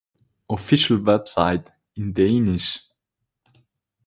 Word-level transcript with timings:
Official 0.49 0.97
website 0.97 1.67
(in 1.95 2.11
Danish) 2.11 2.79